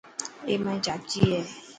اي 0.47 0.53
مائي 0.63 0.79
چاچي 0.85 1.19
هي. 1.29 1.41